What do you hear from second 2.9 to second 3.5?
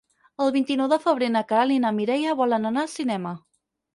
cinema.